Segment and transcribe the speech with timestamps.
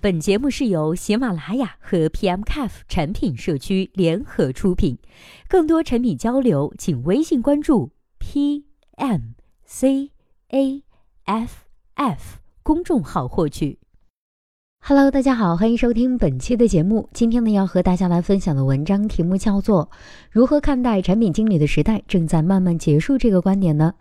[0.00, 4.96] 本节目是由喜马拉雅和 PMCAF 产品社区联合出品，
[5.48, 7.90] 更多产品交流，请微信关注
[8.20, 9.08] PMCAF
[11.94, 13.80] F 公众号获取。
[14.80, 17.08] Hello，大家好，欢迎收听本期的节目。
[17.12, 19.86] 今天呢，要和大家来分享的文章题目叫做
[20.30, 23.14] 《如何看待产品经理的时代正在慢慢结束》。
[23.18, 23.94] 这个观点呢？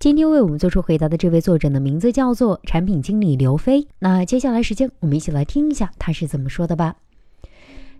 [0.00, 3.88] 今天为我们做出回答的这位作者的名字叫做产品经理刘飞。
[3.98, 6.94] 那接下来时间，我们一起来听一下他是怎么说的吧。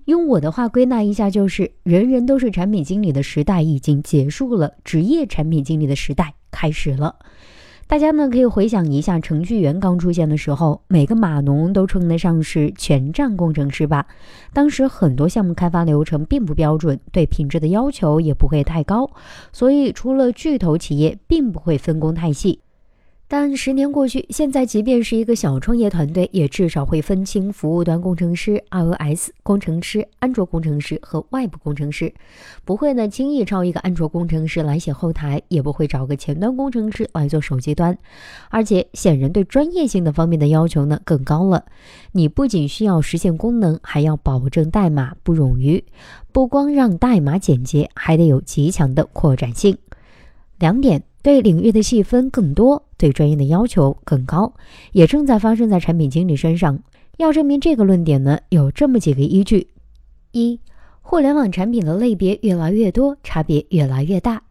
[0.05, 7.17] 用我的话归纳一下，就是人人都是产品经理的时代已经结束了，职业产品经理的时代开始了。
[7.89, 14.07] 大家呢可以回想一下，程序员刚出现的时候，每个码农都称得上是全站工程师吧。
[14.53, 19.11] 当时很多项目开发流程并不标准，对品质的要求也不会太高，
[19.55, 22.61] 所以除了巨头企业，并不会分工太细。
[23.31, 32.11] 但十年过去，现在即便是一个小创业团队，也至少会分清服务端工程师、iOS 工程师、安卓工程师和外部工程师，
[32.65, 37.99] 不会呢轻易招一个安卓工程师来写后台，也不会找个前端工程师来做手机端。
[38.49, 41.67] 而且，显然对专业性的方面的要求呢更高了。
[42.13, 45.85] 你不仅需要实现功能，还要保证代码不冗余，
[46.33, 49.77] 不光让代码简洁，还得有极强的扩展性。
[50.59, 51.03] 两点。
[51.23, 54.53] 对领域的细分更多，对专业的要求更高，
[54.93, 56.79] 也正在发生在产品经理身上。
[57.17, 59.69] 要证明这个论点呢，有这么几个依据：
[60.31, 60.61] 一、
[61.03, 64.43] 互联网产品的类别越来越多，差别越来越大。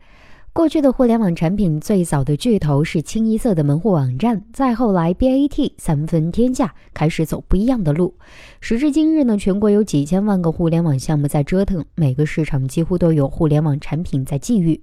[0.57, 8.15] 过去的互联网产品最早的巨头是清一色的门户网站，再后来 BAT 三分天下，开始走不一样的路。
[8.59, 14.81] 时至今日呢，全国有几千万个互联网项目在折腾，每个市场几乎都有互联网产品在觊觎。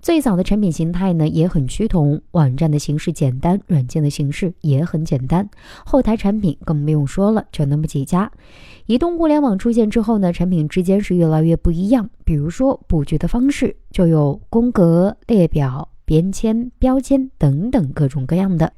[0.00, 5.46] 最早的产品形态呢也很趋同，网站的形式简单，软件的形式也很简单，
[5.84, 8.32] 后台产品更不用说了，就那么几家。
[8.86, 18.72] 移动互联网出现之后呢，产品之间是越来越不一样，比如说布局的方式，就有宫格、列表、边签、标签等等各种各样的。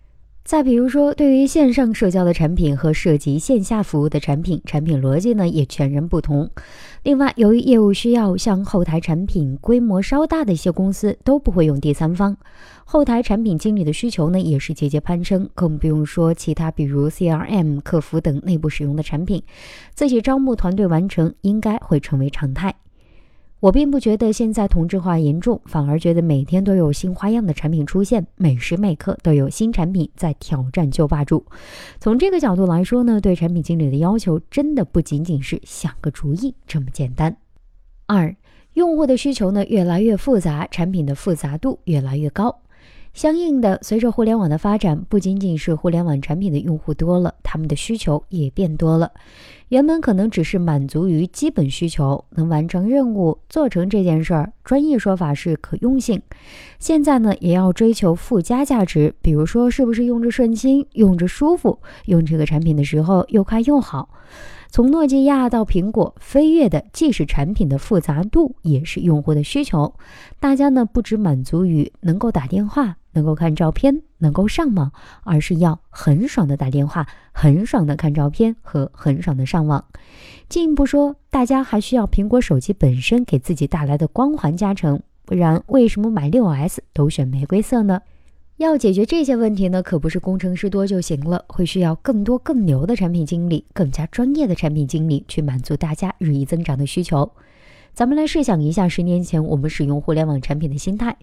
[0.44, 6.50] 再比如说，对于线上社交的产品和涉及线下服务的产品，产品逻辑呢也全然不同。
[7.02, 12.36] 另外，由于业务需要，像后台产品规模稍大的一些公司都不会用第三方，
[12.84, 19.42] 后台产品经理的需求呢也是节节攀升，更不用说其他比如 CRM、客服等内部使用的产品，
[19.94, 22.74] 自己招募团队完成应该会成为常态。
[23.64, 31.42] 我并不觉得现在同质化严重，反而觉得每天都有新花样的产品出现，每时每刻都有新产品在挑战旧霸主。
[31.98, 37.34] 从这个角度来说呢，对产品经理的要求真的不仅仅是想个主意这么简单。
[38.04, 38.36] 二，
[38.74, 42.60] 用户的需求呢越来越复杂，产品的复杂度越来越高。
[43.14, 49.10] 相应的，随着互联网的发展，不仅仅是互联网产品的用户多了，他们的需求也变多了。
[49.74, 56.22] 原本可能只是满足于基本需求，能完成任务、做成这件事儿，专业说法是可用性。
[56.78, 64.10] 现在呢，也要追求附加价值，比如说是不是用着顺心、用着舒服，用这个产品的时候又快又好。
[64.70, 69.92] 从诺基亚到苹果，飞跃的既是产品的复杂度，也是用户的需求。
[70.38, 72.98] 大家呢，不只满足于能够打电话。
[73.14, 74.92] 能够看照片，能够上网，
[75.22, 79.84] 而是要很爽的打电话，很爽的看照片和很爽的上网。
[80.48, 88.02] 进一步说，大家还需要苹果手机本身给自己带来的光环加成，不然为什么买六 S 都选玫瑰色呢？
[88.58, 97.28] 要解决这些问题呢，可不是工程师多就行了，会需要更多更牛的产品经理，更加专业的产品经理去满足大家日益增长的需求。
[97.94, 101.16] 咱们来设想一下，十年前我们使用互联网产品的心态，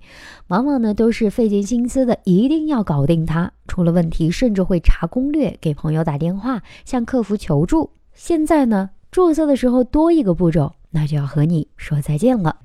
[0.48, 3.52] 往往呢都是费尽心思的，一定要搞定它。
[3.68, 7.90] 出了问题，甚至会查攻略，给朋友打电话，向客服求助。
[8.14, 12.56] 现在呢，注册的时候多一个步骤，那就要和你说再见了。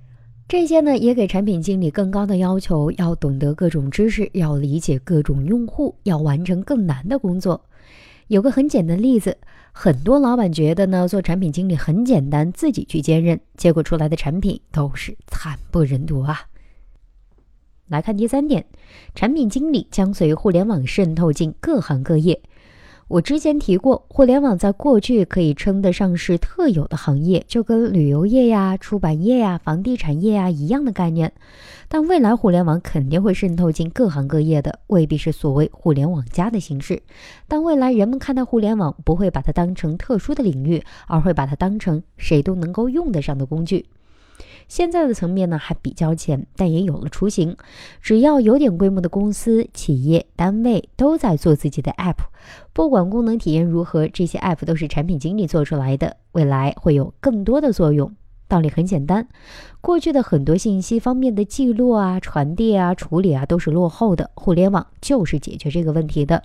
[0.47, 7.61] 这些呢，也给产品经理更高的要求，要懂得各种知识，要理解各种用户，要完成更难的工作。
[8.29, 9.37] 有个很简单的例子。
[9.79, 16.41] 很多老板觉得呢，做产品经理很简单，自己去兼任，结果出来的产品都是惨不忍睹啊。
[17.89, 18.65] 来看第三点，
[19.15, 22.41] 产品经理将随互联网渗透进各行各业。
[23.09, 31.33] 我之前提过，互联网在过去可以称得上是特有的行业，就跟旅游业呀、出版业呀、房地产业呀一样的概念。
[31.87, 37.01] 但未来互联网肯定会渗透进各行各业的，未必是所谓“互联网加”的形式。
[37.47, 43.87] 但未来人们看待互联网，不会把它当成特殊的领域，而会把它当成谁都能够用得上的工具。
[44.69, 47.57] 现在的层面呢还比较浅，但也有了雏形。
[48.01, 52.17] 只要有点规模的公司、企业、单位都在做自己的 App，
[52.73, 58.15] 不管功能体验如何，这些 App 都是产品经理做出来的，未来会有更多的作用。
[58.49, 59.27] 道理很简单，
[59.81, 66.45] 过去的很多信息方面的记录啊、传递啊、处理啊都是落后的，互联网就是解决这个问题的。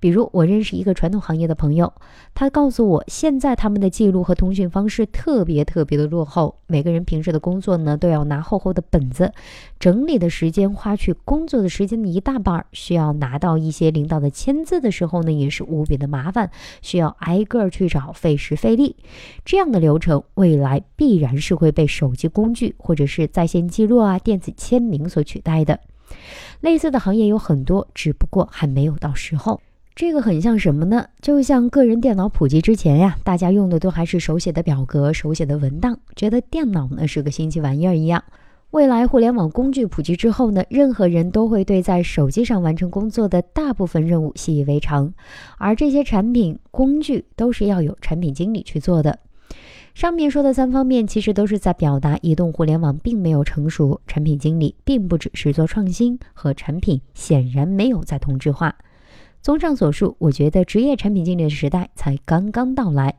[0.00, 1.92] 比如，我认识一个传统行业的朋友，
[2.34, 6.56] 他告诉我，现在他们的记录和通讯方式特别特别的落后。
[6.66, 9.32] 每个人平时的工作呢，都要拿厚厚的本子，
[9.78, 16.50] 整理的时间花去工作的时间的一大半，需要拿到一些领导的签字的时候呢，也是无比的麻烦，
[16.82, 18.96] 需要挨个去找，费时费力。
[19.44, 25.78] 这样的流程，未来必然是会被手机工具或者是在线记录啊、电子签名所取代的。
[26.60, 29.60] 类似的行业有很多，只不过还没有到时候。
[29.94, 31.06] 这个很像什么呢？
[31.22, 38.22] 就像个人电脑普及之前呀，大家用的都还是手写的表格、手写的文档，觉得电脑呢是个新奇玩意儿一样。
[38.72, 45.14] 未来互联网工具普及之后呢，任何人都会对在手机上完成工作的大部分任务习以为常，
[45.56, 49.18] 而这些产品工具都是要有产品经理去做的。
[49.96, 58.76] 上面说的三方面，其实都是在表达移动互联网并没有成熟，产品经理并不只是做创新和产品，显然没有在同质化。
[59.40, 63.14] 综上所述，我觉得职业产品经理的时代才刚刚到来。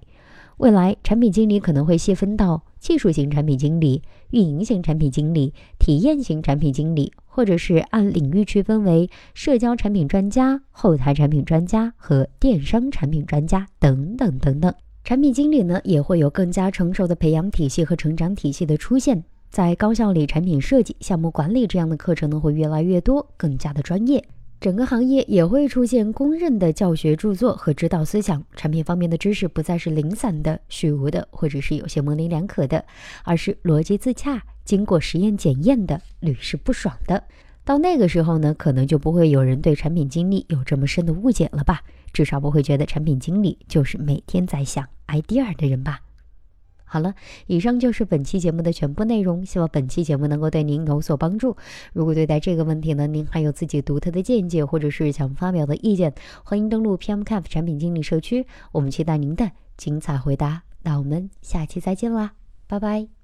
[0.57, 14.71] 未来产品经理可能会细分到技术型产品经理、运营型产品经理、体验型产品经理，或者是按领域区分为社交产品专家、后台产品专家和电商产品专家等等等等。
[15.07, 24.21] 产品经理呢，也会有更加成熟的培养体系和成长体系的出现，在高校里产品设计、项目管理这样的课程呢，会越来越多，更加的专业。
[24.59, 32.83] 整个行业也会出现公认的教学著作和指导思想，产品方面的知识不再是零散的、虚无的，或者是有些模棱两可的，
[33.23, 37.23] 而是逻辑自洽、经过实验检验的、屡试不爽的。
[37.67, 41.81] 到那个时候呢，可能就不会有人对产品经理有这么深的误解了吧？
[42.13, 44.87] 至少不会觉得产品经理就是每天在想。
[45.07, 45.99] idea 的人吧。
[46.85, 47.13] 好了，
[47.47, 51.57] 以上就是本期节目的全部内容，希望本期节目能够对您有所帮助。
[51.91, 56.13] 如果对待这个问题呢，您还有自己独特的见解，或者是想发表的意见，
[56.45, 60.63] 欢迎登录 PMCAF 产品经理社区，我们期待您的精彩回答。
[60.83, 62.31] 那我们下期再见啦，
[62.65, 63.16] 拜拜。